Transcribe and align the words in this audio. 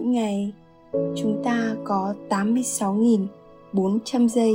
mỗi 0.00 0.08
ngày, 0.08 0.52
chúng 0.92 1.42
ta 1.44 1.74
có 1.84 2.14
86.400 2.28 4.28
giây. 4.28 4.54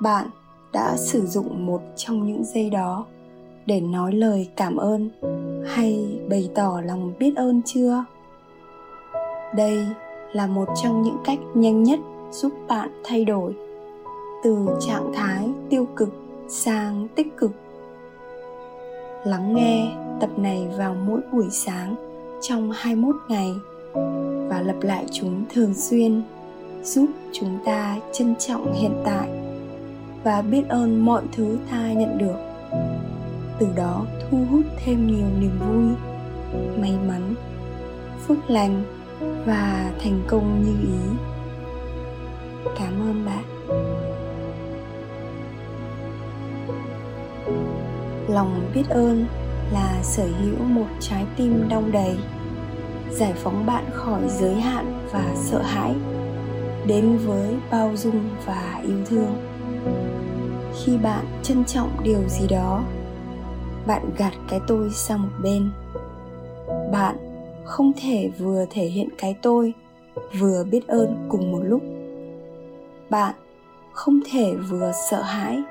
Bạn 0.00 0.26
đã 0.72 0.96
sử 0.96 1.26
dụng 1.26 1.66
một 1.66 1.82
trong 1.96 2.26
những 2.26 2.44
giây 2.44 2.70
đó 2.70 3.06
để 3.66 3.80
nói 3.80 4.12
lời 4.12 4.48
cảm 4.56 4.76
ơn 4.76 5.10
hay 5.66 6.18
bày 6.30 6.50
tỏ 6.54 6.80
lòng 6.84 7.12
biết 7.18 7.32
ơn 7.36 7.62
chưa? 7.64 8.04
Đây 9.54 9.86
là 10.32 10.46
một 10.46 10.68
trong 10.82 11.02
những 11.02 11.18
cách 11.24 11.38
nhanh 11.54 11.82
nhất 11.82 12.00
giúp 12.30 12.52
bạn 12.68 13.02
thay 13.04 13.24
đổi 13.24 13.54
từ 14.44 14.66
trạng 14.80 15.12
thái 15.14 15.48
tiêu 15.70 15.86
cực 15.96 16.08
sang 16.48 17.08
tích 17.14 17.36
cực. 17.36 17.52
Lắng 19.24 19.54
nghe 19.54 19.96
tập 20.20 20.30
này 20.38 20.68
vào 20.78 20.96
mỗi 21.06 21.20
buổi 21.32 21.46
sáng 21.50 21.94
trong 22.40 22.70
21 22.70 23.16
ngày 23.28 23.54
và 24.48 24.60
lặp 24.60 24.82
lại 24.82 25.04
chúng 25.12 25.44
thường 25.54 25.74
xuyên, 25.74 26.22
giúp 26.82 27.06
chúng 27.32 27.58
ta 27.64 27.96
trân 28.12 28.34
trọng 28.36 28.72
hiện 28.72 29.02
tại 29.04 29.28
và 30.24 30.42
biết 30.42 30.62
ơn 30.68 31.04
mọi 31.04 31.22
thứ 31.32 31.58
ta 31.70 31.92
nhận 31.92 32.18
được. 32.18 32.36
Từ 33.58 33.68
đó 33.76 34.06
thu 34.20 34.38
hút 34.50 34.62
thêm 34.84 35.06
nhiều 35.06 35.26
niềm 35.40 35.58
vui, 35.68 35.94
may 36.80 36.94
mắn, 37.08 37.34
phước 38.26 38.50
lành 38.50 38.82
và 39.46 39.92
thành 40.02 40.22
công 40.28 40.64
như 40.64 40.88
ý. 40.88 40.98
Cảm 42.78 42.92
ơn 43.00 43.26
bạn. 43.26 43.44
Lòng 48.28 48.70
biết 48.74 48.88
ơn 48.88 49.26
là 49.72 50.02
sở 50.02 50.26
hữu 50.40 50.64
một 50.64 50.86
trái 51.00 51.24
tim 51.36 51.68
đong 51.68 51.92
đầy 51.92 52.16
giải 53.10 53.32
phóng 53.36 53.66
bạn 53.66 53.84
khỏi 53.92 54.20
giới 54.28 54.54
hạn 54.54 55.08
và 55.12 55.32
sợ 55.34 55.62
hãi, 55.62 55.94
đến 56.86 57.18
với 57.26 57.56
bao 57.70 57.96
dung 57.96 58.20
và 58.46 58.80
yêu 58.86 58.98
thương. 59.06 59.34
Khi 60.74 60.96
bạn 60.96 61.24
trân 61.42 61.64
trọng 61.64 61.90
điều 62.02 62.28
gì 62.28 62.46
đó, 62.48 62.82
bạn 63.86 64.10
gạt 64.18 64.32
cái 64.48 64.60
tôi 64.66 64.90
sang 64.90 65.22
một 65.22 65.32
bên. 65.42 65.70
Bạn 66.92 67.16
không 67.64 67.92
thể 68.02 68.30
vừa 68.38 68.64
thể 68.70 68.84
hiện 68.84 69.08
cái 69.18 69.36
tôi, 69.42 69.72
vừa 70.38 70.64
biết 70.64 70.86
ơn 70.86 71.26
cùng 71.28 71.52
một 71.52 71.60
lúc. 71.62 71.82
Bạn 73.10 73.34
không 73.92 74.20
thể 74.30 74.54
vừa 74.70 74.92
sợ 75.10 75.22
hãi, 75.22 75.62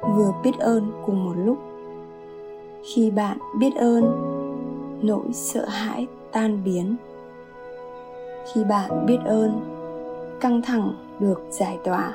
vừa 0.00 0.32
biết 0.44 0.58
ơn 0.58 0.92
cùng 1.06 1.24
một 1.24 1.34
lúc. 1.36 1.58
Khi 2.94 3.10
bạn 3.10 3.38
biết 3.58 3.74
ơn, 3.74 4.04
nỗi 5.02 5.32
sợ 5.32 5.68
hãi 5.68 6.06
tan 6.34 6.64
biến. 6.64 6.96
Khi 8.52 8.64
bạn 8.64 9.06
biết 9.06 9.18
ơn, 9.24 9.60
căng 10.40 10.62
thẳng 10.62 10.94
được 11.20 11.42
giải 11.50 11.78
tỏa. 11.84 12.14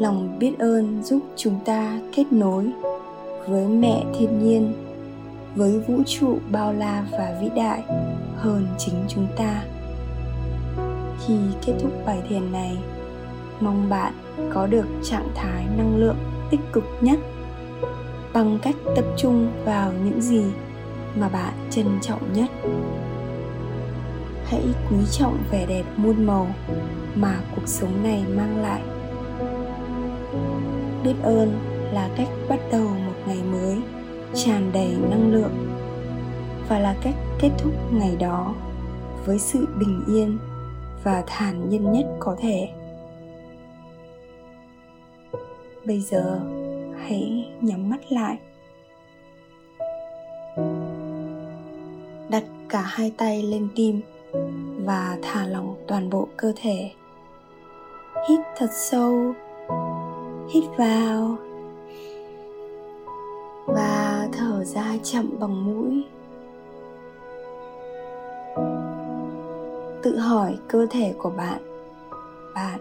Lòng 0.00 0.36
biết 0.38 0.58
ơn 0.58 1.02
giúp 1.02 1.20
chúng 1.36 1.58
ta 1.64 2.00
kết 2.14 2.24
nối 2.30 2.72
với 3.48 3.66
mẹ 3.66 4.04
thiên 4.18 4.44
nhiên, 4.44 4.72
với 5.54 5.80
vũ 5.88 5.94
trụ 6.06 6.38
bao 6.50 6.72
la 6.72 7.06
và 7.12 7.38
vĩ 7.40 7.48
đại 7.56 7.84
hơn 8.36 8.66
chính 8.78 9.04
chúng 9.08 9.26
ta. 9.36 9.64
Khi 11.26 11.34
kết 11.66 11.72
thúc 11.82 11.92
bài 12.06 12.22
thiền 12.28 12.52
này, 12.52 12.78
mong 13.60 13.88
bạn 13.88 14.12
có 14.54 14.66
được 14.66 14.86
trạng 15.02 15.28
thái 15.34 15.64
năng 15.76 15.96
lượng 15.96 16.18
tích 16.50 16.60
cực 16.72 16.84
nhất 17.00 17.18
bằng 18.32 18.58
cách 18.62 18.76
tập 18.96 19.04
trung 19.16 19.52
vào 19.64 19.92
những 20.04 20.20
gì 20.20 20.42
mà 21.16 21.28
bạn 21.28 21.54
trân 21.70 21.86
trọng 22.02 22.32
nhất. 22.32 22.50
Hãy 24.44 24.62
quý 24.90 24.96
trọng 25.10 25.38
vẻ 25.50 25.66
đẹp 25.66 25.84
muôn 25.96 26.26
màu 26.26 26.46
mà 27.14 27.40
cuộc 27.56 27.66
sống 27.66 28.02
này 28.02 28.24
mang 28.36 28.62
lại. 28.62 28.82
Biết 31.04 31.14
ơn 31.22 31.58
là 31.92 32.10
cách 32.16 32.28
bắt 32.48 32.60
đầu 32.72 32.88
một 32.88 33.14
ngày 33.26 33.38
mới, 33.52 33.76
tràn 34.34 34.70
đầy 34.72 34.96
năng 35.10 35.32
lượng, 35.32 35.68
và 36.68 36.78
là 36.78 36.96
cách 37.02 37.14
kết 37.40 37.50
thúc 37.58 37.72
ngày 37.92 38.16
đó 38.16 38.54
với 39.24 39.38
sự 39.38 39.68
bình 39.78 40.02
yên 40.08 40.38
và 41.04 41.24
thản 41.26 41.68
nhiên 41.68 41.92
nhất 41.92 42.06
có 42.18 42.36
thể. 42.40 42.68
Bây 45.84 46.00
giờ, 46.00 46.40
hãy 46.98 47.52
nhắm 47.60 47.90
mắt 47.90 48.12
lại. 48.12 48.38
Cả 52.76 52.82
hai 52.82 53.12
tay 53.16 53.42
lên 53.42 53.68
tim 53.74 54.00
và 54.84 55.18
thả 55.22 55.46
lỏng 55.46 55.74
toàn 55.88 56.10
bộ 56.10 56.28
cơ 56.36 56.52
thể. 56.56 56.90
Hít 58.28 58.40
thật 58.56 58.70
sâu, 58.72 59.34
hít 60.50 60.64
vào 60.76 61.36
và 63.66 64.28
thở 64.32 64.64
ra 64.64 64.84
chậm 65.02 65.30
bằng 65.40 65.64
mũi. 65.64 66.04
Tự 70.02 70.18
hỏi 70.18 70.56
cơ 70.68 70.86
thể 70.90 71.14
của 71.18 71.30
bạn 71.30 71.60
bạn 72.54 72.80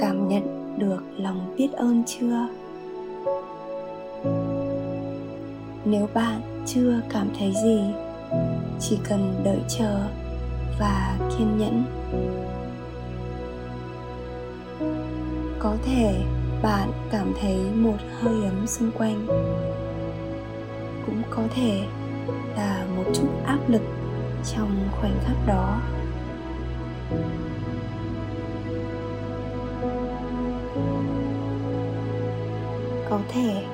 cảm 0.00 0.28
nhận 0.28 0.74
được 0.78 1.02
lòng 1.16 1.54
biết 1.56 1.68
ơn 1.72 2.02
chưa? 2.06 2.48
Nếu 5.84 6.08
bạn 6.14 6.40
chưa 6.66 7.00
cảm 7.08 7.28
thấy 7.38 7.52
gì 7.64 7.80
chỉ 8.88 8.98
cần 9.08 9.40
đợi 9.44 9.58
chờ 9.68 10.06
và 10.78 11.18
kiên 11.30 11.58
nhẫn. 11.58 11.84
Có 15.58 15.76
thể 15.84 16.22
bạn 16.62 16.90
cảm 17.10 17.32
thấy 17.40 17.56
một 17.74 17.96
hơi 18.20 18.44
ấm 18.44 18.66
xung 18.66 18.90
quanh. 18.90 19.26
Cũng 21.06 21.22
có 21.30 21.42
thể 21.54 21.86
là 22.56 22.86
một 22.96 23.04
chút 23.14 23.28
áp 23.46 23.58
lực 23.68 23.82
trong 24.54 24.88
khoảnh 24.92 25.18
khắc 25.24 25.36
đó. 25.46 25.80
Có 33.10 33.20
thể 33.28 33.64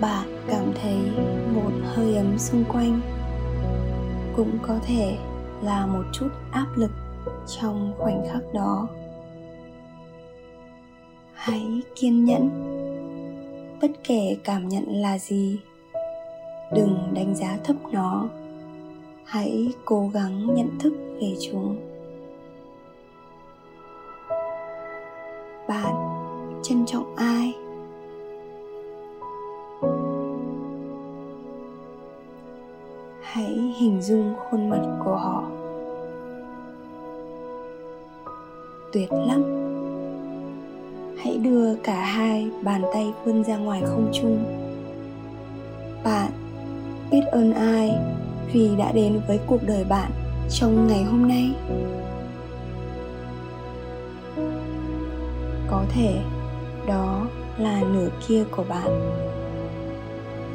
bạn 0.00 0.44
cảm 0.48 0.72
thấy 0.82 0.96
một 1.54 1.70
hơi 1.84 2.16
ấm 2.16 2.38
xung 2.38 2.64
quanh 2.64 3.15
cũng 4.36 4.58
có 4.62 4.78
thể 4.86 5.18
là 5.62 5.86
một 5.86 6.02
chút 6.12 6.28
áp 6.50 6.66
lực 6.76 6.90
trong 7.46 7.94
khoảnh 7.98 8.26
khắc 8.32 8.42
đó. 8.54 8.88
Hãy 11.34 11.82
kiên 11.94 12.24
nhẫn. 12.24 12.50
Bất 13.82 13.90
kể 14.04 14.36
cảm 14.44 14.68
nhận 14.68 14.84
là 14.88 15.18
gì, 15.18 15.60
đừng 16.72 17.10
đánh 17.14 17.34
giá 17.34 17.58
thấp 17.64 17.76
nó. 17.92 18.28
Hãy 19.24 19.72
cố 19.84 20.10
gắng 20.14 20.54
nhận 20.54 20.78
thức 20.78 20.92
về 21.20 21.36
chúng. 21.40 21.76
Bạn, 25.68 25.94
trân 26.62 26.86
trọng 26.86 27.16
ai? 27.16 27.55
Hình 33.96 34.02
dung 34.02 34.34
khuôn 34.38 34.70
mặt 34.70 34.80
của 35.04 35.16
họ. 35.16 35.44
Tuyệt 38.92 39.12
lắm. 39.12 39.42
Hãy 41.18 41.38
đưa 41.38 41.74
cả 41.74 42.04
hai 42.04 42.50
bàn 42.62 42.82
tay 42.92 43.12
vươn 43.24 43.44
ra 43.44 43.56
ngoài 43.56 43.82
không 43.86 44.10
trung. 44.12 44.44
Bạn 46.04 46.30
biết 47.10 47.22
ơn 47.32 47.52
ai 47.52 47.90
vì 48.52 48.70
đã 48.78 48.92
đến 48.92 49.20
với 49.28 49.40
cuộc 49.46 49.60
đời 49.66 49.84
bạn 49.84 50.10
trong 50.50 50.86
ngày 50.86 51.04
hôm 51.04 51.28
nay? 51.28 51.54
Có 55.70 55.84
thể 55.94 56.18
đó 56.86 57.26
là 57.58 57.82
nửa 57.92 58.08
kia 58.28 58.44
của 58.56 58.64
bạn. 58.68 59.20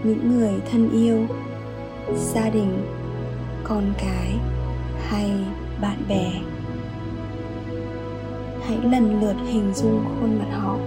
Những 0.04 0.32
người 0.32 0.54
thân 0.72 0.90
yêu, 0.92 1.26
gia 2.16 2.50
đình 2.50 3.01
con 3.72 3.94
cái 3.98 4.34
hay 5.10 5.32
bạn 5.82 5.98
bè. 6.10 6.32
Hãy 8.66 8.78
lần 8.92 9.22
lượt 9.22 9.36
hình 9.48 9.74
dung 9.74 10.06
khuôn 10.06 10.40
mặt 10.40 10.50
họ. 10.52 10.78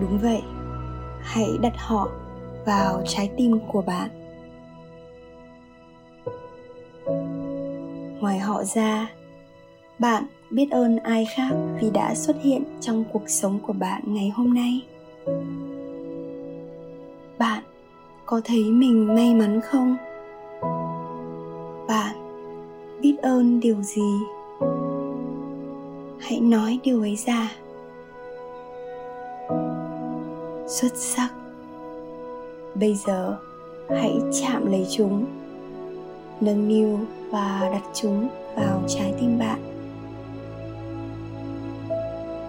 Đúng 0.00 0.18
vậy, 0.22 0.42
hãy 1.22 1.48
đặt 1.62 1.74
họ 1.76 2.08
vào 2.66 3.02
trái 3.06 3.30
tim 3.36 3.58
của 3.72 3.82
bạn. 3.82 4.10
Ngoài 8.20 8.38
họ 8.38 8.64
ra, 8.64 9.10
bạn 9.98 10.24
biết 10.50 10.70
ơn 10.70 10.98
ai 10.98 11.24
khác 11.24 11.50
vì 11.80 11.90
đã 11.90 12.14
xuất 12.14 12.36
hiện 12.42 12.64
trong 12.80 13.04
cuộc 13.12 13.28
sống 13.28 13.58
của 13.66 13.72
bạn 13.72 14.02
ngày 14.06 14.32
hôm 14.36 14.54
nay. 14.54 14.82
Bạn 17.38 17.62
có 18.26 18.40
thấy 18.44 18.64
mình 18.64 19.14
may 19.14 19.34
mắn 19.34 19.60
không? 19.60 19.96
Bạn 21.88 22.16
biết 23.00 23.16
ơn 23.22 23.60
điều 23.60 23.82
gì? 23.82 24.12
Hãy 26.18 26.40
nói 26.40 26.78
điều 26.84 27.00
ấy 27.00 27.16
ra. 27.16 27.52
Xuất 30.66 30.96
sắc. 30.96 31.28
Bây 32.74 32.94
giờ 32.94 33.36
hãy 33.90 34.20
chạm 34.42 34.72
lấy 34.72 34.86
chúng, 34.90 35.26
nâng 36.40 36.68
niu 36.68 36.98
và 37.30 37.68
đặt 37.72 37.82
chúng 37.94 38.28
vào 38.56 38.82
trái 38.88 39.14
tim 39.20 39.38
bạn. 39.38 39.60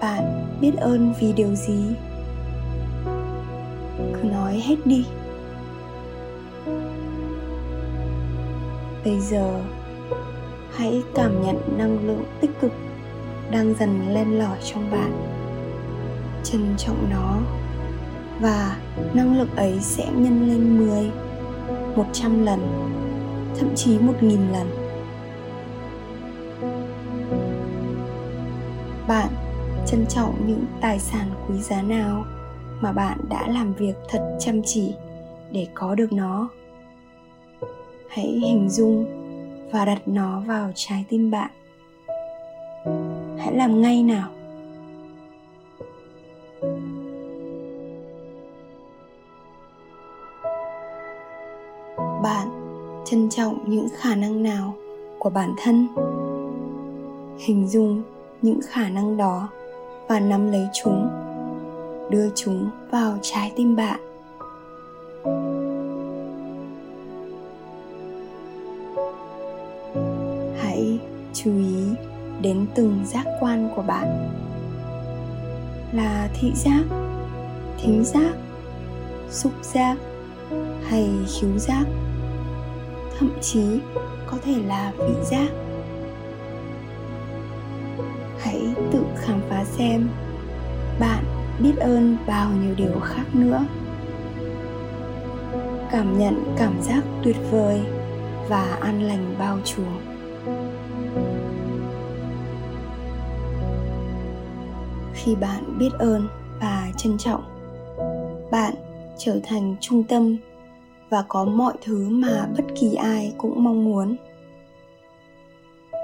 Bạn 0.01 0.45
biết 0.61 0.71
ơn 0.77 1.13
vì 1.19 1.33
điều 1.33 1.55
gì? 1.55 1.79
Hết 4.61 4.75
đi. 4.85 5.05
Bây 9.05 9.19
giờ 9.19 9.61
hãy 10.75 11.03
cảm 11.15 11.41
nhận 11.41 11.77
năng 11.77 12.07
lượng 12.07 12.23
tích 12.41 12.51
cực 12.61 12.71
đang 13.51 13.73
dần 13.79 14.13
len 14.13 14.39
lỏi 14.39 14.57
trong 14.73 14.91
bạn. 14.91 15.11
Trân 16.43 16.75
trọng 16.77 17.09
nó 17.09 17.37
và 18.41 18.77
năng 19.13 19.37
lượng 19.37 19.55
ấy 19.55 19.79
sẽ 19.79 20.07
nhân 20.15 20.47
lên 20.47 20.87
10, 20.87 21.11
100 21.95 22.45
lần, 22.45 22.59
thậm 23.59 23.75
chí 23.75 23.97
1.000 23.97 24.51
lần. 24.51 24.67
Bạn 29.07 29.27
trân 29.87 30.05
trọng 30.05 30.47
những 30.47 30.65
tài 30.81 30.99
sản 30.99 31.29
quý 31.47 31.57
giá 31.61 31.81
nào? 31.81 32.25
Mà 32.81 32.91
bạn 32.91 33.17
đã 33.29 33.47
làm 33.47 33.73
việc 33.73 33.93
thật 34.09 34.37
chăm 34.39 34.61
chỉ 34.65 34.93
để 35.51 35.67
có 35.73 35.95
được 35.95 36.13
nó. 36.13 36.49
Hãy 38.09 38.25
hình 38.25 38.69
dung 38.69 39.05
và 39.71 39.85
đặt 39.85 40.01
nó 40.05 40.39
vào 40.47 40.71
trái 40.75 41.05
tim 41.09 41.31
bạn. 41.31 41.51
Hãy 43.37 43.53
làm 43.53 43.81
ngay 43.81 44.03
nào. 44.03 44.29
Bạn 52.23 52.47
trân 53.05 53.29
trọng 53.29 53.57
những 53.65 53.87
khả 53.97 54.15
năng 54.15 54.43
nào 54.43 54.75
của 55.19 55.29
bản 55.29 55.53
thân? 55.57 55.87
Hình 57.37 57.67
dung 57.67 58.03
những 58.41 58.59
khả 58.69 58.89
năng 58.89 59.17
đó 59.17 59.49
và 60.07 60.19
nắm 60.19 60.51
lấy 60.51 60.67
chúng 60.83 61.09
đưa 62.11 62.29
chúng 62.35 62.69
vào 62.91 63.17
trái 63.21 63.51
tim 63.55 63.75
bạn. 63.75 63.99
Hãy 70.59 70.99
chú 71.33 71.51
ý 71.57 71.85
đến 72.41 72.65
từng 72.75 73.05
giác 73.05 73.25
quan 73.39 73.69
của 73.75 73.81
bạn. 73.81 74.29
Là 75.93 76.29
thị 76.33 76.51
giác, 76.55 76.83
thính 77.81 78.03
giác, 78.05 78.33
xúc 79.29 79.51
giác 79.61 79.97
hay 80.87 81.09
khiếu 81.27 81.57
giác. 81.57 81.85
Thậm 83.19 83.29
chí 83.41 83.79
có 84.25 84.37
thể 84.43 84.55
là 84.67 84.93
vị 84.97 85.13
giác. 85.23 85.49
Hãy 88.39 88.61
tự 88.91 89.03
khám 89.15 89.41
phá 89.49 89.63
xem 89.65 90.09
bạn 90.99 91.30
biết 91.59 91.73
ơn 91.77 92.17
bao 92.27 92.49
nhiêu 92.49 92.75
điều 92.75 92.99
khác 92.99 93.25
nữa. 93.33 93.65
Cảm 95.91 96.19
nhận 96.19 96.43
cảm 96.57 96.81
giác 96.81 97.03
tuyệt 97.23 97.35
vời 97.51 97.81
và 98.49 98.77
an 98.81 99.03
lành 99.03 99.35
bao 99.39 99.57
trùm. 99.65 99.85
Khi 105.13 105.35
bạn 105.35 105.77
biết 105.79 105.89
ơn 105.99 106.27
và 106.59 106.91
trân 106.97 107.17
trọng, 107.17 107.43
bạn 108.51 108.73
trở 109.17 109.39
thành 109.43 109.75
trung 109.81 110.03
tâm 110.03 110.37
và 111.09 111.23
có 111.27 111.45
mọi 111.45 111.73
thứ 111.81 112.09
mà 112.09 112.47
bất 112.57 112.63
kỳ 112.79 112.93
ai 112.93 113.33
cũng 113.37 113.63
mong 113.63 113.85
muốn. 113.85 114.15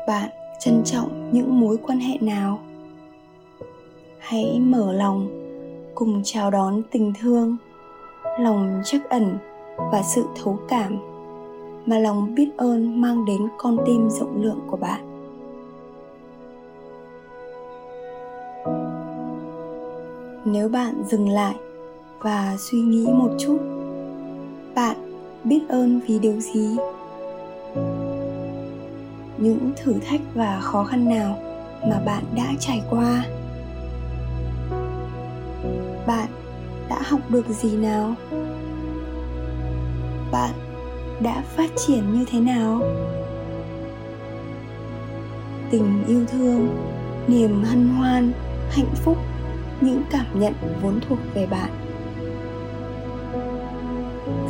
Bạn 0.08 0.30
trân 0.60 0.82
trọng 0.86 1.30
những 1.32 1.60
mối 1.60 1.78
quan 1.88 2.00
hệ 2.00 2.18
nào 2.22 2.60
hãy 4.30 4.60
mở 4.60 4.94
lòng, 4.94 5.28
cùng 5.96 6.22
chào 6.24 6.52
đón 6.52 6.82
tình 6.92 7.14
thương, 7.22 7.58
lòng 8.40 8.82
chắc 8.86 9.10
ẩn 9.10 9.38
và 9.92 10.02
sự 10.04 10.26
thấu 10.36 10.60
cảm 10.68 10.98
mà 11.86 12.00
lòng 12.00 12.36
biết 12.36 12.50
ơn 12.58 13.02
mang 13.02 13.26
đến 13.26 13.48
con 13.58 13.78
tim 13.86 14.10
rộng 14.10 14.44
lượng 14.44 14.60
của 14.68 14.78
bạn. 14.78 15.02
Nếu 20.46 20.70
bạn 20.70 21.04
dừng 21.06 21.30
lại 21.30 21.56
và 22.20 22.56
suy 22.60 22.80
nghĩ 22.80 23.08
một 23.14 23.30
chút, 23.38 23.58
bạn 24.76 24.98
biết 25.44 25.62
ơn 25.70 26.00
vì 26.08 26.20
điều 26.20 26.40
gì? 26.40 26.78
Những 29.38 29.72
thử 29.76 29.94
thách 30.10 30.22
và 30.34 30.60
khó 30.62 30.84
khăn 30.84 31.10
nào 31.10 31.38
mà 31.82 32.02
bạn 32.06 32.24
đã 32.36 32.46
trải 32.60 32.82
qua? 32.90 33.26
Bạn 36.08 36.28
đã 36.90 37.02
học 37.02 37.20
được 37.30 37.48
gì 37.48 37.78
nào? 37.78 38.16
Bạn 40.32 40.52
đã 41.22 41.44
phát 41.56 41.70
triển 41.76 42.14
như 42.14 42.26
thế 42.32 42.40
nào? 42.40 42.82
Tình 45.72 46.04
yêu 46.08 46.26
thương, 46.32 46.78
niềm 47.28 47.64
hân 47.64 47.90
hoan, 47.90 48.32
hạnh 48.70 48.96
phúc, 48.96 49.18
những 49.82 50.02
cảm 50.10 50.40
nhận 50.40 50.54
vốn 50.82 51.00
thuộc 51.10 51.20
về 51.34 51.46
bạn. 51.46 51.70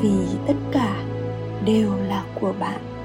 Vì 0.02 0.38
tất 0.48 0.56
cả 0.72 1.04
đều 1.66 1.92
là 2.08 2.24
của 2.42 2.54
bạn. 2.60 2.97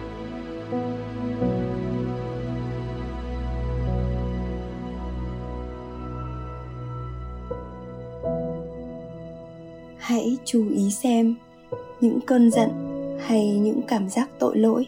Hãy 10.03 10.37
chú 10.45 10.69
ý 10.71 10.91
xem 10.91 11.35
những 12.01 12.21
cơn 12.21 12.51
giận 12.51 12.71
hay 13.21 13.59
những 13.59 13.81
cảm 13.89 14.09
giác 14.09 14.31
tội 14.39 14.59
lỗi 14.59 14.87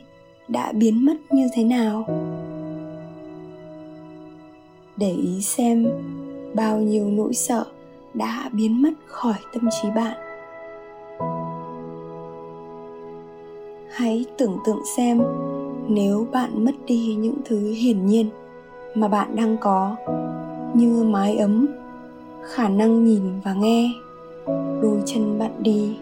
đã 0.49 0.73
biến 0.73 1.05
mất 1.05 1.15
như 1.31 1.49
thế 1.55 1.65
nào. 1.65 2.07
Để 4.97 5.11
ý 5.11 5.43
xem 5.43 5.87
bao 6.55 6.79
nhiêu 6.79 7.11
nỗi 7.11 7.35
sợ 7.35 7.65
đã 8.15 8.51
biến 8.53 8.83
mất 8.83 8.91
khỏi 9.07 9.39
tâm 9.53 9.69
trí 9.71 9.89
bạn. 9.91 10.17
Hãy 13.91 14.25
tưởng 14.39 14.59
tượng 14.67 14.83
xem 14.97 15.23
nếu 15.89 16.27
bạn 16.33 16.65
mất 16.65 16.75
đi 16.87 17.15
những 17.15 17.37
thứ 17.45 17.73
hiển 17.73 18.07
nhiên 18.07 18.31
mà 18.95 19.09
bạn 19.09 19.37
đang 19.37 19.57
có, 19.61 19.97
như 20.75 21.05
mái 21.05 21.37
ấm, 21.37 21.67
khả 22.43 22.69
năng 22.69 23.05
nhìn 23.05 23.23
và 23.45 23.55
nghe 23.55 23.91
đôi 24.83 25.03
chân 25.07 25.39
bạn 25.39 25.63
đi, 25.63 25.97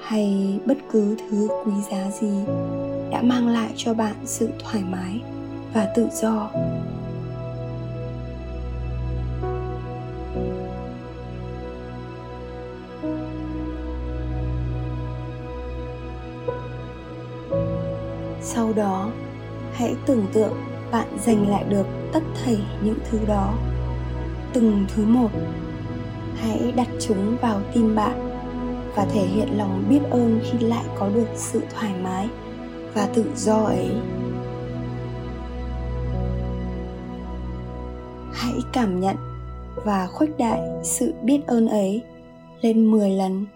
hay 0.00 0.58
bất 0.66 0.78
cứ 0.92 1.16
thứ 1.18 1.48
quý 1.64 1.72
giá 1.90 2.10
gì 2.10 2.44
đã 3.10 3.22
mang 3.22 3.48
lại 3.48 3.70
cho 3.76 3.94
bạn 3.94 4.14
sự 4.24 4.48
thoải 4.58 4.84
mái 4.90 5.20
và 5.74 5.92
tự 5.96 6.08
do. 6.12 6.50
Sau 18.42 18.72
đó, 18.72 19.10
hãy 19.72 19.94
tưởng 20.06 20.26
tượng 20.32 20.54
bạn 20.92 21.08
giành 21.26 21.48
lại 21.48 21.64
được 21.68 21.86
tất 22.12 22.22
thảy 22.44 22.58
những 22.84 22.98
thứ 23.10 23.18
đó. 23.26 23.54
Từng 24.52 24.84
thứ 24.94 25.04
một 25.04 25.28
hãy 26.44 26.72
đặt 26.76 26.88
chúng 27.00 27.36
vào 27.40 27.60
tim 27.74 27.94
bạn 27.94 28.30
và 28.96 29.04
thể 29.04 29.26
hiện 29.26 29.48
lòng 29.56 29.84
biết 29.88 30.00
ơn 30.10 30.40
khi 30.42 30.58
lại 30.58 30.84
có 30.98 31.08
được 31.08 31.28
sự 31.34 31.60
thoải 31.70 31.92
mái 32.02 32.28
và 32.94 33.08
tự 33.14 33.24
do 33.36 33.56
ấy. 33.56 33.90
Hãy 38.32 38.54
cảm 38.72 39.00
nhận 39.00 39.16
và 39.84 40.06
khuếch 40.06 40.38
đại 40.38 40.60
sự 40.82 41.14
biết 41.22 41.40
ơn 41.46 41.68
ấy 41.68 42.02
lên 42.60 42.90
10 42.90 43.10
lần, 43.10 43.46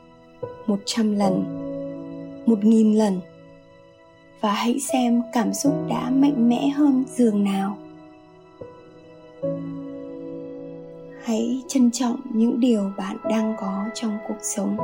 100 0.67 1.15
lần, 1.15 1.45
1000 2.47 2.99
lần 2.99 3.21
và 4.41 4.53
hãy 4.53 4.81
xem 4.81 5.23
cảm 5.33 5.55
xúc 5.55 5.73
đã 5.89 6.11
mạnh 6.11 6.49
mẽ 6.49 6.69
hơn 6.69 7.05
giường 7.09 7.45
nào 7.45 7.79
hãy 11.29 11.63
trân 11.69 11.91
trọng 11.91 12.17
những 12.33 12.61
điều 12.61 12.91
bạn 12.97 13.17
đang 13.31 13.55
có 13.61 13.85
trong 13.95 14.19
cuộc 14.29 14.39
sống. 14.43 14.77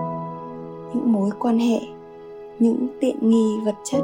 Những 0.94 1.12
mối 1.12 1.30
quan 1.38 1.58
hệ, 1.58 1.80
những 2.58 2.86
tiện 3.00 3.30
nghi 3.30 3.60
vật 3.64 3.74
chất, 3.84 4.00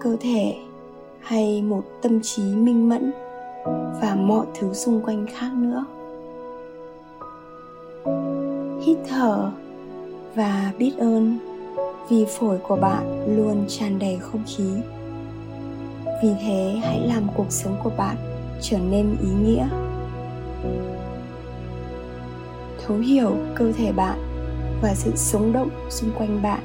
cơ 0.00 0.16
thể 0.20 0.54
hay 1.20 1.62
một 1.62 1.82
tâm 2.02 2.20
trí 2.22 2.42
minh 2.42 2.88
mẫn 2.88 3.12
và 4.00 4.16
mọi 4.20 4.46
thứ 4.58 4.72
xung 4.72 5.00
quanh 5.04 5.26
khác 5.26 5.50
nữa. 5.54 5.84
Hít 8.82 8.98
thở 9.08 9.50
và 10.34 10.72
biết 10.78 10.92
ơn 10.98 11.38
vì 12.08 12.24
phổi 12.24 12.58
của 12.58 12.76
bạn 12.76 13.36
luôn 13.36 13.64
tràn 13.68 13.98
đầy 13.98 14.18
không 14.20 14.42
khí. 14.46 14.70
Vì 16.22 16.30
thế 16.40 16.76
hãy 16.82 17.00
làm 17.00 17.22
cuộc 17.36 17.50
sống 17.52 17.76
của 17.84 17.92
bạn 17.96 18.16
trở 18.60 18.78
nên 18.90 19.16
ý 19.22 19.28
nghĩa 19.44 19.68
thấu 22.88 22.96
hiểu 22.96 23.36
cơ 23.54 23.72
thể 23.72 23.92
bạn 23.92 24.18
và 24.82 24.94
sự 24.94 25.12
sống 25.16 25.52
động 25.52 25.70
xung 25.90 26.10
quanh 26.18 26.42
bạn. 26.42 26.60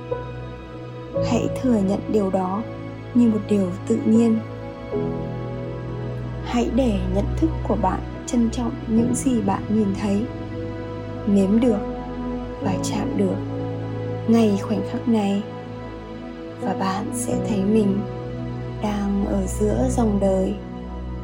Hãy 1.30 1.48
thừa 1.62 1.78
nhận 1.88 2.00
điều 2.10 2.30
đó 2.30 2.62
như 3.14 3.28
một 3.28 3.40
điều 3.50 3.68
tự 3.88 4.00
nhiên. 4.06 4.40
Hãy 6.46 6.70
để 6.76 7.00
nhận 7.16 7.26
thức 7.38 7.50
của 7.68 7.76
bạn 7.82 8.00
trân 8.26 8.50
trọng 8.50 8.72
những 8.88 9.16
gì 9.16 9.42
bạn 9.42 9.64
nhìn 9.70 9.88
thấy, 10.02 10.26
nếm 11.28 11.60
được 11.60 11.80
và 12.62 12.74
chạm 12.84 13.18
được 13.18 13.36
ngay 14.28 14.60
khoảnh 14.62 14.82
khắc 14.92 15.08
này. 15.08 15.44
Và 16.62 16.74
bạn 16.74 17.06
sẽ 17.14 17.38
thấy 17.48 17.64
mình 17.64 18.00
đang 18.84 19.26
ở 19.26 19.46
giữa 19.48 19.88
dòng 19.90 20.20
đời 20.22 20.56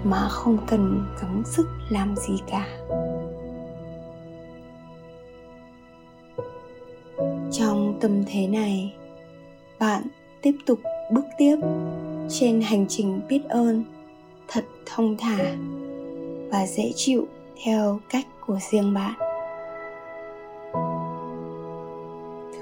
mà 0.03 0.29
không 0.29 0.57
cần 0.67 1.05
gắng 1.21 1.43
sức 1.45 1.67
làm 1.89 2.15
gì 2.15 2.33
cả. 2.51 2.65
Tâm 8.01 8.23
thế 8.27 8.47
này. 8.47 8.93
Bạn 9.79 10.03
tiếp 10.41 10.55
tục 10.65 10.79
bước 11.11 11.25
tiếp 11.37 11.57
trên 12.29 12.61
hành 12.61 12.85
trình 12.89 13.21
biết 13.29 13.41
ơn 13.49 13.83
thật 14.47 14.65
thông 14.85 15.17
thả 15.17 15.55
và 16.51 16.67
dễ 16.67 16.91
chịu 16.95 17.27
theo 17.63 17.99
cách 18.09 18.25
của 18.47 18.57
riêng 18.71 18.93
bạn. 18.93 19.13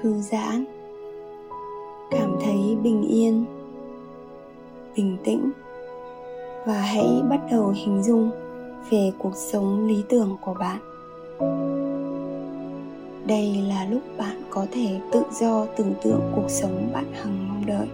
Thư 0.00 0.20
giãn, 0.20 0.64
cảm 2.10 2.36
thấy 2.44 2.76
bình 2.82 3.02
yên, 3.08 3.44
bình 4.96 5.16
tĩnh 5.24 5.50
và 6.66 6.80
hãy 6.80 7.06
bắt 7.30 7.40
đầu 7.50 7.74
hình 7.76 8.02
dung 8.02 8.30
về 8.90 9.12
cuộc 9.18 9.36
sống 9.36 9.86
lý 9.86 10.02
tưởng 10.08 10.36
của 10.40 10.54
bạn 10.54 10.78
đây 13.28 13.64
là 13.68 13.84
lúc 13.84 14.02
bạn 14.18 14.42
có 14.50 14.66
thể 14.72 15.00
tự 15.12 15.22
do 15.40 15.66
tưởng 15.76 15.94
tượng 16.04 16.32
cuộc 16.36 16.48
sống 16.48 16.90
bạn 16.92 17.12
hằng 17.12 17.48
mong 17.48 17.66
đợi. 17.66 17.88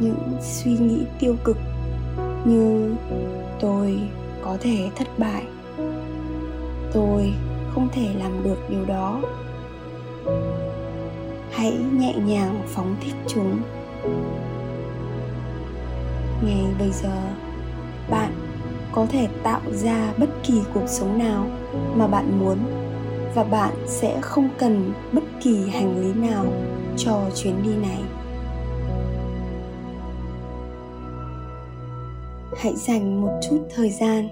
Những 0.00 0.36
suy 0.40 0.70
nghĩ 0.70 0.98
tiêu 1.18 1.36
cực 1.44 1.56
như 2.44 2.94
tôi 3.60 3.98
có 4.42 4.56
thể 4.60 4.88
thất 4.96 5.08
bại. 5.18 5.44
Tôi 6.92 7.32
không 7.74 7.88
thể 7.92 8.08
làm 8.18 8.42
được 8.44 8.70
điều 8.70 8.84
đó. 8.84 9.20
Hãy 11.50 11.72
nhẹ 11.92 12.14
nhàng 12.26 12.62
phóng 12.66 12.96
thích 13.00 13.14
chúng. 13.26 13.60
Ngay 16.44 16.64
bây 16.78 16.90
giờ, 16.92 17.16
bạn 18.10 18.32
có 18.92 19.06
thể 19.06 19.28
tạo 19.42 19.60
ra 19.72 20.12
bất 20.18 20.28
kỳ 20.42 20.62
cuộc 20.74 20.86
sống 20.88 21.18
nào 21.18 21.46
mà 21.96 22.06
bạn 22.06 22.40
muốn. 22.40 22.58
Và 23.34 23.44
bạn 23.44 23.72
sẽ 23.86 24.18
không 24.20 24.48
cần 24.58 24.92
bất 25.12 25.24
kỳ 25.42 25.68
hành 25.68 26.00
lý 26.00 26.28
nào 26.28 26.44
cho 26.96 27.20
chuyến 27.34 27.62
đi 27.62 27.76
này. 27.76 28.02
Hãy 32.56 32.76
dành 32.76 33.20
một 33.20 33.40
chút 33.48 33.66
thời 33.74 33.90
gian 33.90 34.28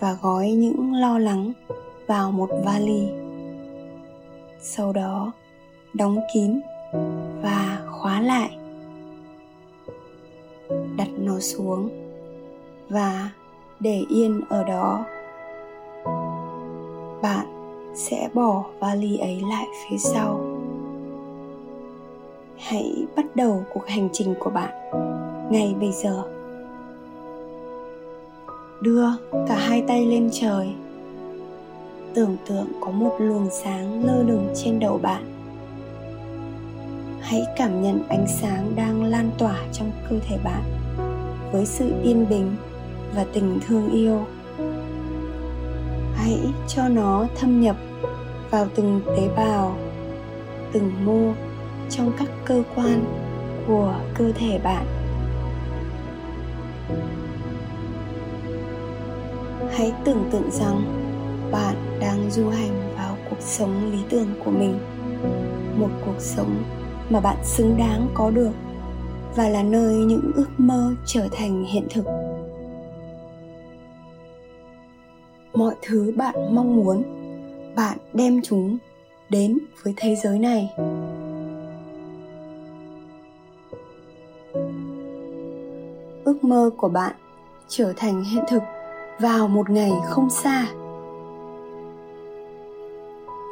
và 0.00 0.16
gói 0.22 0.50
những 0.50 0.94
lo 0.94 1.18
lắng 1.18 1.52
vào 2.06 2.32
một 2.32 2.50
vali. 2.64 3.08
Sau 4.60 4.92
đó, 4.92 5.32
đóng 5.94 6.18
kín 6.34 6.60
và 7.42 7.82
khóa 7.86 8.20
lại. 8.20 8.56
Đặt 10.96 11.08
nó 11.18 11.40
xuống 11.40 11.88
và 12.88 13.30
để 13.80 14.04
yên 14.08 14.40
ở 14.48 14.64
đó 14.64 15.04
bạn 17.22 17.46
sẽ 17.94 18.28
bỏ 18.34 18.64
vali 18.80 19.18
ấy 19.18 19.42
lại 19.50 19.66
phía 19.90 19.96
sau. 19.96 20.40
Hãy 22.58 23.06
bắt 23.16 23.36
đầu 23.36 23.64
cuộc 23.74 23.86
hành 23.86 24.08
trình 24.12 24.34
của 24.40 24.50
bạn 24.50 24.72
ngay 25.50 25.74
bây 25.80 25.92
giờ. 25.92 26.22
Đưa 28.80 29.06
cả 29.48 29.56
hai 29.58 29.82
tay 29.88 30.06
lên 30.06 30.28
trời. 30.32 30.68
Tưởng 32.14 32.36
tượng 32.48 32.66
có 32.80 32.90
một 32.90 33.16
luồng 33.18 33.48
sáng 33.50 34.04
lơ 34.04 34.22
lửng 34.22 34.48
trên 34.54 34.78
đầu 34.78 34.98
bạn. 35.02 35.24
Hãy 37.20 37.42
cảm 37.56 37.82
nhận 37.82 38.02
ánh 38.08 38.26
sáng 38.28 38.72
đang 38.76 39.04
lan 39.04 39.30
tỏa 39.38 39.58
trong 39.72 39.90
cơ 40.10 40.16
thể 40.28 40.38
bạn 40.44 40.62
với 41.52 41.66
sự 41.66 41.92
yên 42.02 42.26
bình 42.28 42.56
và 43.14 43.26
tình 43.32 43.58
thương 43.66 43.90
yêu 43.90 44.24
hãy 46.16 46.40
cho 46.68 46.88
nó 46.88 47.26
thâm 47.36 47.60
nhập 47.60 47.76
vào 48.50 48.66
từng 48.74 49.00
tế 49.06 49.28
bào, 49.36 49.76
từng 50.72 50.92
mô 51.04 51.32
trong 51.90 52.12
các 52.18 52.28
cơ 52.44 52.62
quan 52.74 53.04
của 53.66 53.94
cơ 54.14 54.32
thể 54.32 54.58
bạn. 54.58 54.86
Hãy 59.72 59.92
tưởng 60.04 60.28
tượng 60.32 60.50
rằng 60.50 60.82
bạn 61.52 61.76
đang 62.00 62.30
du 62.30 62.48
hành 62.48 62.94
vào 62.96 63.16
cuộc 63.30 63.40
sống 63.40 63.92
lý 63.92 63.98
tưởng 64.10 64.28
của 64.44 64.50
mình, 64.50 64.78
một 65.76 65.90
cuộc 66.06 66.18
sống 66.18 66.62
mà 67.10 67.20
bạn 67.20 67.36
xứng 67.44 67.76
đáng 67.76 68.08
có 68.14 68.30
được 68.30 68.50
và 69.36 69.48
là 69.48 69.62
nơi 69.62 69.94
những 69.94 70.30
ước 70.34 70.48
mơ 70.58 70.94
trở 71.04 71.28
thành 71.32 71.64
hiện 71.64 71.86
thực. 71.90 72.04
Mọi 75.56 75.74
thứ 75.82 76.12
bạn 76.16 76.54
mong 76.54 76.76
muốn, 76.76 77.02
bạn 77.76 77.98
đem 78.12 78.42
chúng 78.42 78.78
đến 79.28 79.58
với 79.82 79.94
thế 79.96 80.16
giới 80.16 80.38
này. 80.38 80.72
Ước 86.24 86.44
mơ 86.44 86.70
của 86.76 86.88
bạn 86.88 87.12
trở 87.68 87.92
thành 87.96 88.24
hiện 88.24 88.44
thực 88.48 88.62
vào 89.18 89.48
một 89.48 89.70
ngày 89.70 89.92
không 90.04 90.30
xa. 90.30 90.66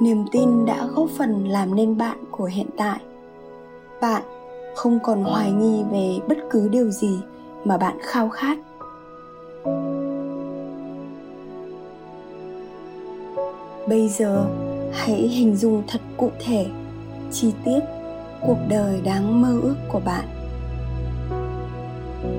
Niềm 0.02 0.25
tin 0.32 0.66
đã 0.66 0.87
góp 0.94 1.08
phần 1.18 1.49
làm 1.49 1.75
nên 1.75 1.99
bạn 1.99 2.18
của 2.30 2.44
hiện 2.44 2.68
tại. 2.76 3.00
Bạn 4.00 4.23
không 4.76 4.99
còn 5.02 5.23
hoài 5.23 5.52
nghi 5.52 5.82
về 5.92 6.18
bất 6.28 6.38
cứ 6.50 6.68
điều 6.68 6.90
gì 6.90 7.20
mà 7.64 7.76
bạn 7.78 7.96
khao 8.02 8.28
khát. 8.28 8.58
Bây 13.88 14.08
giờ, 14.08 14.46
hãy 14.92 15.28
hình 15.28 15.56
dung 15.56 15.82
thật 15.88 16.00
cụ 16.16 16.30
thể, 16.38 16.66
chi 17.32 17.52
tiết 17.64 17.80
cuộc 18.40 18.58
đời 18.68 19.00
đáng 19.04 19.42
mơ 19.42 19.60
ước 19.62 19.76
của 19.88 20.00
bạn. 20.00 20.24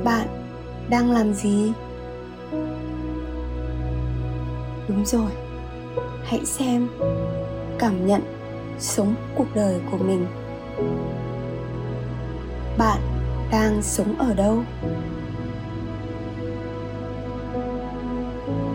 Bạn 0.04 0.28
đang 0.90 1.12
làm 1.12 1.34
gì? 1.34 1.72
Đúng 4.88 5.06
rồi, 5.06 5.32
hãy 6.24 6.46
xem, 6.46 6.88
cảm 7.80 8.08
nhận 8.08 8.22
sống 8.80 9.16
cuộc 9.36 9.48
đời 9.56 9.80
của 9.92 9.98
mình. 9.98 10.26
Bạn 12.78 13.00
đang 13.52 13.82
sống 13.82 14.16
ở 14.18 14.34
đâu? 14.34 14.64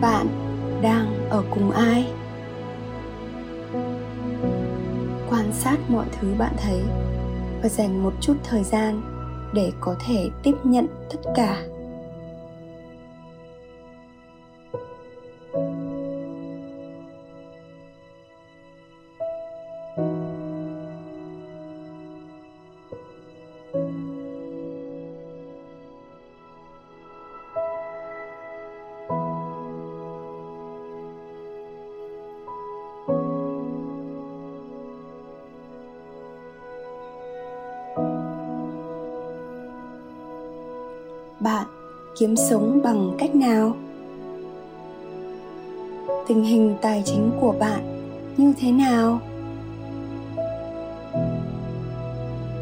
Bạn 0.01 0.27
đang 0.81 1.29
ở 1.29 1.43
cùng 1.51 1.71
ai? 1.71 2.07
Sát 5.63 5.77
mọi 5.89 6.05
thứ 6.19 6.33
bạn 6.37 6.53
thấy 6.57 6.81
và 7.63 7.69
dành 7.69 8.03
một 8.03 8.13
chút 8.21 8.33
thời 8.43 8.63
gian 8.63 9.01
để 9.53 9.71
có 9.79 9.95
thể 10.05 10.29
tiếp 10.43 10.55
nhận 10.63 10.87
tất 11.09 11.19
cả 11.35 11.63
Bạn 41.41 41.65
kiếm 42.17 42.35
sống 42.35 42.81
bằng 42.83 43.11
cách 43.19 43.35
nào? 43.35 43.75
Tình 46.27 46.43
hình 46.43 46.75
tài 46.81 47.03
chính 47.05 47.31
của 47.41 47.55
bạn 47.59 48.11
như 48.37 48.53
thế 48.59 48.71
nào? 48.71 49.19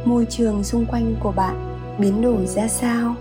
Môi 0.05 0.25
trường 0.29 0.63
xung 0.63 0.85
quanh 0.85 1.15
của 1.19 1.31
bạn 1.31 1.77
biến 1.97 2.21
đổi 2.21 2.45
ra 2.45 2.67
sao? 2.67 3.15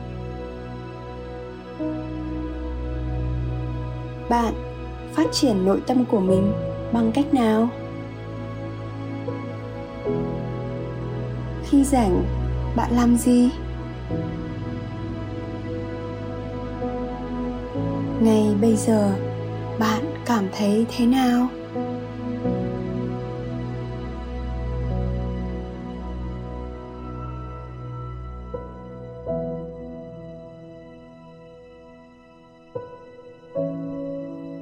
Bạn 4.28 4.54
phát 5.12 5.26
triển 5.32 5.64
nội 5.64 5.80
tâm 5.86 6.04
của 6.04 6.20
mình 6.20 6.52
bằng 6.92 7.12
cách 7.14 7.34
nào? 7.34 7.68
Khi 11.64 11.84
rảnh, 11.84 12.24
bạn 12.76 12.92
làm 12.92 13.16
gì? 13.16 13.50
Ngay 18.22 18.54
bây 18.60 18.76
giờ, 18.76 19.14
bạn 19.78 20.02
cảm 20.26 20.48
thấy 20.52 20.86
thế 20.96 21.06
nào? 21.06 21.48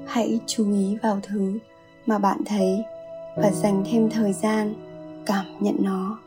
Hãy 0.07 0.41
chú 0.47 0.73
ý 0.73 0.97
vào 1.03 1.19
thứ 1.23 1.59
mà 2.07 2.19
bạn 2.19 2.39
thấy 2.47 2.85
và 3.37 3.51
dành 3.51 3.85
thêm 3.91 4.11
thời 4.11 4.33
gian 4.33 4.75
cảm 5.27 5.45
nhận 5.61 5.77
nó. 5.79 6.19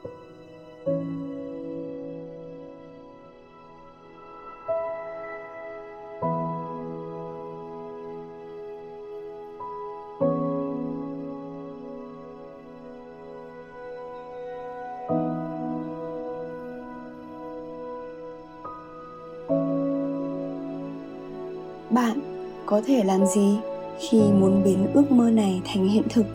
Bạn 22.00 22.20
có 22.65 22.82
thể 22.88 23.03
làm 23.03 23.25
gì 23.25 23.58
khi 24.00 24.18
muốn 24.18 24.63
biến 24.63 24.88
ước 24.94 25.12
mơ 25.12 25.29
này 25.29 25.62
thành 25.65 25.88
hiện 25.88 26.03
thực? 26.10 26.25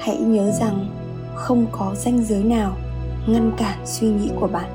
Hãy 0.00 0.16
nhớ 0.18 0.50
rằng 0.60 0.86
không 1.34 1.66
có 1.72 1.94
ranh 1.96 2.24
giới 2.24 2.44
nào 2.44 2.76
ngăn 3.26 3.52
cản 3.56 3.78
suy 3.86 4.08
nghĩ 4.08 4.30
của 4.40 4.46
bạn. 4.46 4.70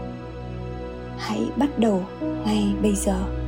Hãy 1.18 1.42
bắt 1.58 1.80
đầu 1.80 2.02
ngay 2.46 2.64
bây 2.82 2.96
giờ. 2.96 3.45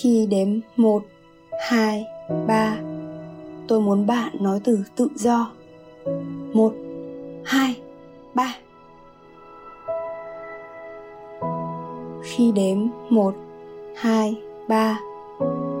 Khi 0.00 0.26
đếm 0.30 0.48
1, 0.76 1.02
2, 1.60 2.06
3 2.46 2.76
Tôi 3.68 3.80
muốn 3.80 4.06
bạn 4.06 4.32
nói 4.40 4.60
từ 4.64 4.84
tự 4.96 5.08
do. 5.14 5.50
1, 6.52 6.72
2, 7.44 7.76
3 8.34 8.54
Khi 12.22 12.52
đếm 12.52 12.78
1, 13.10 13.34
2, 13.96 14.36
3 14.68 15.00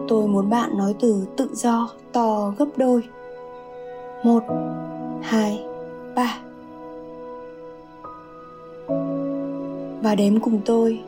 Tôi 0.08 0.28
muốn 0.28 0.50
bạn 0.50 0.78
nói 0.78 0.94
từ 1.00 1.26
tự 1.36 1.48
do 1.52 1.88
to 2.12 2.54
gấp 2.58 2.68
đôi. 2.76 3.02
1, 4.22 4.42
2, 5.22 5.64
3 6.14 6.38
Và 10.02 10.14
đếm 10.14 10.40
cùng 10.40 10.60
tôi. 10.64 11.00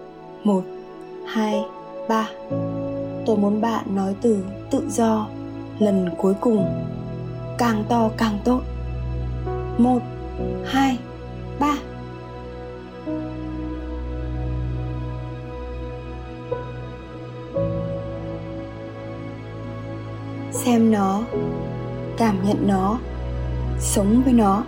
1, 0.45 0.63
2, 1.27 1.65
3 2.09 2.29
tôi 3.27 3.37
muốn 3.37 3.61
bạn 3.61 3.85
nói 3.95 4.15
từ 4.21 4.45
tự 4.71 4.83
do, 4.89 5.27
lần 5.79 6.11
cuối 6.19 6.35
cùng, 6.41 6.65
càng 7.59 7.85
to 7.89 8.11
càng 8.17 8.39
tốt. 8.45 8.61
Một, 9.79 10.03
hai, 10.65 10.99
ba. 11.61 11.75
Xem 20.53 20.93
nó, 20.93 21.23
cảm 22.17 22.37
nhận 22.47 22.69
nó, 22.69 22.99
sống 23.79 24.23
với 24.25 24.33
nó. 24.33 24.63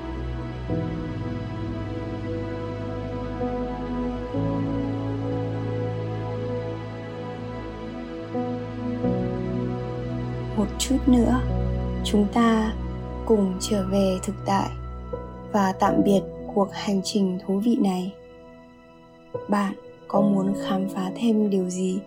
Chút 10.89 10.99
nữa, 11.07 11.41
chúng 12.05 12.27
ta 12.33 12.73
cùng 13.27 13.55
trở 13.61 13.87
về 13.91 14.19
thực 14.23 14.35
tại 14.47 14.69
và 15.53 15.73
tạm 15.73 16.03
biệt 16.05 16.21
cuộc 16.55 16.69
hành 16.73 17.01
trình 17.05 17.39
thú 17.47 17.59
vị 17.59 17.77
này. 17.81 18.15
Bạn 19.49 19.75
có 20.09 20.21
muốn 20.21 20.55
khám 20.63 20.89
phá 20.89 21.11
thêm 21.17 21.51
điều 21.51 21.69
gì 21.69 21.99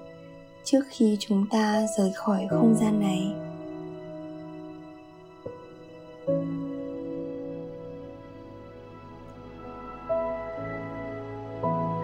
trước 0.64 0.82
khi 0.90 1.18
chúng 1.20 1.46
ta 1.52 1.86
rời 1.98 2.12
khỏi 2.16 2.48
không 2.50 2.76
gian 2.76 3.00
này? 3.00 3.34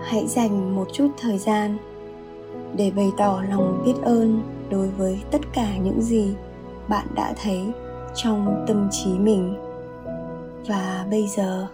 Hãy 0.03 0.27
dành 0.27 0.75
một 0.75 0.87
chút 0.93 1.07
thời 1.17 1.37
gian 1.37 1.77
để 2.75 2.91
bày 2.95 3.11
tỏ 3.17 3.43
lòng 3.49 3.83
biết 3.85 3.93
ơn 4.03 4.41
đối 4.69 4.87
với 4.89 5.19
tất 5.31 5.41
cả 5.53 5.77
những 5.77 6.01
gì 6.01 6.35
bạn 6.89 7.07
đã 7.15 7.33
thấy 7.43 7.71
trong 8.15 8.65
tâm 8.67 8.87
trí 8.91 9.09
mình. 9.09 9.55
Và 10.67 11.05
bây 11.09 11.27
giờ, 11.27 11.67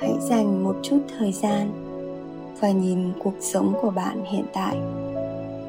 hãy 0.00 0.14
dành 0.20 0.64
một 0.64 0.76
chút 0.82 0.98
thời 1.18 1.32
gian 1.32 1.70
và 2.60 2.70
nhìn 2.70 3.12
cuộc 3.24 3.34
sống 3.40 3.74
của 3.82 3.90
bạn 3.90 4.24
hiện 4.24 4.44
tại 4.52 4.78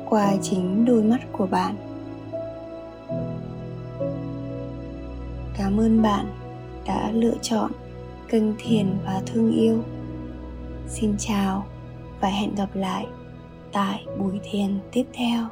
qua 0.10 0.34
chính 0.42 0.86
đôi 0.86 1.04
mắt 1.04 1.20
của 1.32 1.46
bạn. 1.46 1.76
Cảm 5.58 5.78
ơn 5.78 6.02
bạn 6.02 6.26
đã 6.86 7.12
lựa 7.12 7.36
chọn 7.42 7.72
kênh 8.30 8.56
thiền 8.58 8.88
và 9.06 9.22
thương 9.26 9.52
yêu. 9.52 9.80
Xin 10.88 11.16
chào 11.20 11.66
và 12.22 12.30
hẹn 12.30 12.56
gặp 12.56 12.70
lại 12.74 13.08
tại 13.72 14.06
buổi 14.20 14.40
thiền 14.44 14.80
tiếp 14.92 15.06
theo. 15.14 15.48